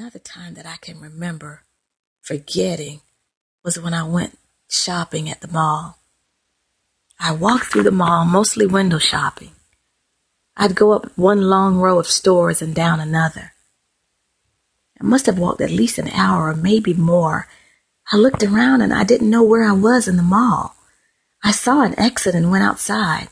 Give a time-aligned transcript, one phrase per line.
[0.00, 1.64] Another time that I can remember
[2.22, 3.02] forgetting
[3.62, 5.98] was when I went shopping at the mall.
[7.18, 9.50] I walked through the mall, mostly window shopping.
[10.56, 13.52] I'd go up one long row of stores and down another.
[14.98, 17.46] I must have walked at least an hour or maybe more.
[18.10, 20.76] I looked around and I didn't know where I was in the mall.
[21.44, 23.28] I saw an exit and went outside.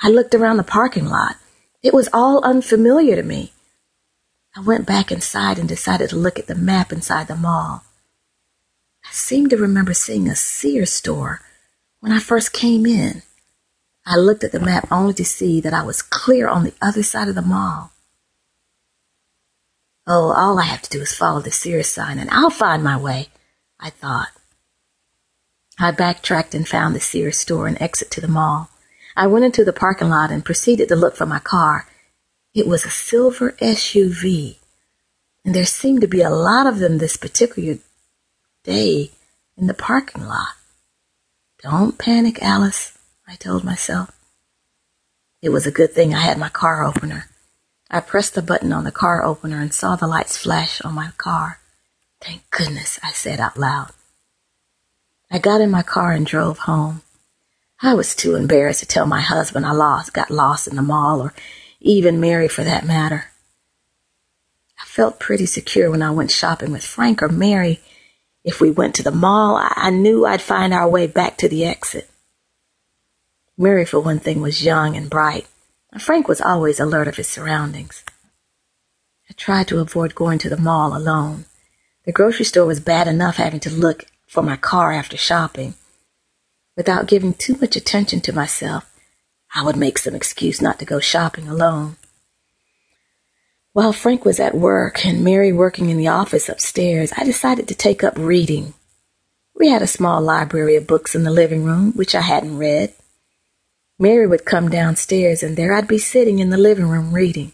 [0.00, 1.38] I looked around the parking lot.
[1.82, 3.52] It was all unfamiliar to me.
[4.58, 7.84] I went back inside and decided to look at the map inside the mall.
[9.04, 11.42] I seem to remember seeing a Sears store
[12.00, 13.22] when I first came in.
[14.04, 17.04] I looked at the map only to see that I was clear on the other
[17.04, 17.92] side of the mall.
[20.08, 22.96] Oh, all I have to do is follow the Sears sign and I'll find my
[22.96, 23.28] way,
[23.78, 24.32] I thought.
[25.78, 28.70] I backtracked and found the Sears store and exit to the mall.
[29.14, 31.86] I went into the parking lot and proceeded to look for my car.
[32.58, 34.56] It was a silver SUV,
[35.44, 37.78] and there seemed to be a lot of them this particular
[38.64, 39.12] day
[39.56, 40.56] in the parking lot.
[41.62, 44.10] Don't panic, Alice, I told myself.
[45.40, 47.30] It was a good thing I had my car opener.
[47.92, 51.12] I pressed the button on the car opener and saw the lights flash on my
[51.16, 51.60] car.
[52.20, 53.92] Thank goodness, I said out loud.
[55.30, 57.02] I got in my car and drove home.
[57.80, 61.22] I was too embarrassed to tell my husband I lost, got lost in the mall,
[61.22, 61.32] or
[61.80, 63.26] even Mary for that matter.
[64.80, 67.80] I felt pretty secure when I went shopping with Frank or Mary.
[68.44, 71.64] If we went to the mall, I knew I'd find our way back to the
[71.64, 72.10] exit.
[73.56, 75.46] Mary, for one thing, was young and bright.
[75.92, 78.04] And Frank was always alert of his surroundings.
[79.28, 81.46] I tried to avoid going to the mall alone.
[82.04, 85.74] The grocery store was bad enough having to look for my car after shopping.
[86.76, 88.87] Without giving too much attention to myself,
[89.54, 91.96] I would make some excuse not to go shopping alone.
[93.72, 97.74] While Frank was at work and Mary working in the office upstairs, I decided to
[97.74, 98.74] take up reading.
[99.54, 102.92] We had a small library of books in the living room, which I hadn't read.
[103.98, 107.52] Mary would come downstairs, and there I'd be sitting in the living room reading.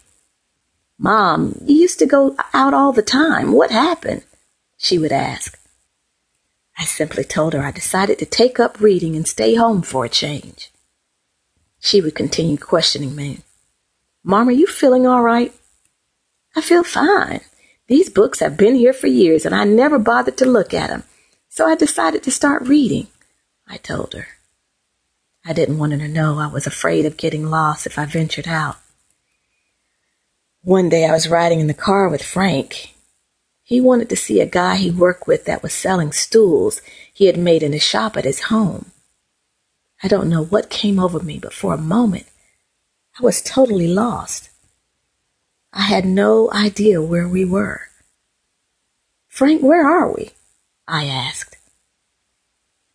[0.97, 3.51] Mom, you used to go out all the time.
[3.51, 4.23] What happened?
[4.77, 5.59] She would ask.
[6.77, 10.09] I simply told her I decided to take up reading and stay home for a
[10.09, 10.71] change.
[11.85, 13.41] She would continue questioning me.
[14.23, 15.53] Mom, are you feeling all right?
[16.55, 17.41] I feel fine.
[17.85, 21.03] These books have been here for years and I never bothered to look at them.
[21.47, 23.05] So I decided to start reading,
[23.67, 24.25] I told her.
[25.45, 28.47] I didn't want her to know I was afraid of getting lost if I ventured
[28.47, 28.77] out.
[30.63, 32.95] One day I was riding in the car with Frank.
[33.61, 36.81] He wanted to see a guy he worked with that was selling stools
[37.13, 38.91] he had made in a shop at his home.
[40.05, 42.27] I don't know what came over me, but for a moment
[43.19, 44.51] I was totally lost.
[45.73, 47.87] I had no idea where we were.
[49.27, 50.33] Frank, where are we?
[50.87, 51.57] I asked.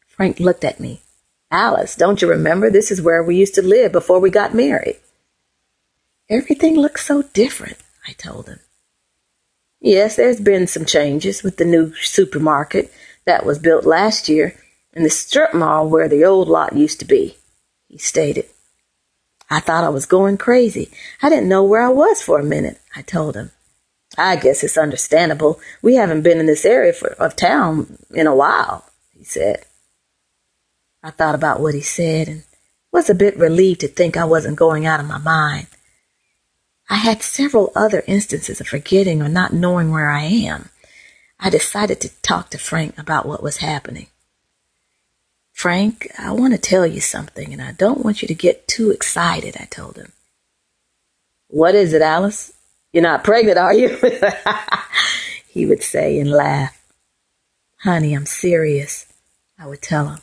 [0.07, 1.01] Frank looked at me.
[1.51, 2.71] Alice, don't you remember?
[2.71, 5.01] This is where we used to live before we got married.
[6.29, 8.61] Everything looks so different, I told him.
[9.81, 12.93] Yes, there's been some changes with the new supermarket
[13.25, 14.55] that was built last year
[14.93, 17.37] and the strip mall where the old lot used to be,
[17.89, 18.47] he stated.
[19.49, 20.91] I thought I was going crazy.
[21.23, 23.51] I didn't know where I was for a minute, I told him.
[24.17, 25.61] I guess it's understandable.
[25.83, 28.85] We haven't been in this area for, of town in a while,
[29.17, 29.65] he said.
[31.03, 32.43] I thought about what he said and
[32.93, 35.69] was a bit relieved to think I wasn't going out of my mind.
[36.89, 40.71] I had several other instances of forgetting or not knowing where I am.
[41.39, 44.09] I decided to talk to Frank about what was happening.
[45.61, 48.91] Frank, I want to tell you something, and I don't want you to get too
[48.91, 50.13] excited, I told him.
[51.49, 52.55] What is it, Alice?
[52.95, 53.99] You're not pregnant, are you?
[55.49, 56.83] he would say and laugh.
[57.81, 59.05] Honey, I'm serious,
[59.59, 60.21] I would tell him.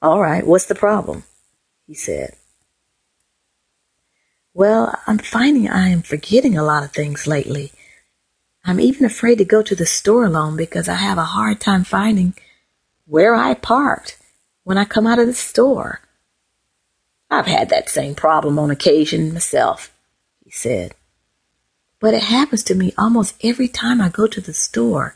[0.00, 1.24] All right, what's the problem?
[1.88, 2.36] He said.
[4.54, 7.72] Well, I'm finding I am forgetting a lot of things lately.
[8.64, 11.82] I'm even afraid to go to the store alone because I have a hard time
[11.82, 12.34] finding
[13.06, 14.18] where I parked
[14.64, 16.00] when I come out of the store.
[17.30, 19.92] I've had that same problem on occasion myself,
[20.44, 20.94] he said.
[21.98, 25.14] But it happens to me almost every time I go to the store.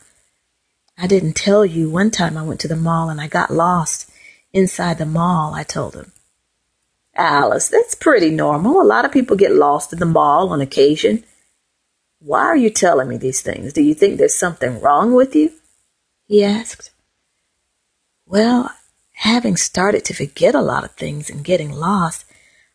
[0.97, 4.09] I didn't tell you one time I went to the mall and I got lost
[4.51, 6.11] inside the mall, I told him.
[7.13, 8.81] Alice, that's pretty normal.
[8.81, 11.23] A lot of people get lost in the mall on occasion.
[12.19, 13.73] Why are you telling me these things?
[13.73, 15.51] Do you think there's something wrong with you?
[16.25, 16.91] He asked.
[18.25, 18.71] Well,
[19.17, 22.23] having started to forget a lot of things and getting lost,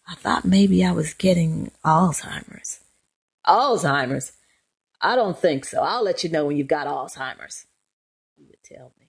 [0.08, 2.80] I thought maybe I was getting Alzheimer's.
[3.46, 4.32] Alzheimer's?
[5.00, 5.82] I don't think so.
[5.82, 7.66] I'll let you know when you've got Alzheimer's.
[8.36, 9.01] He would tell me.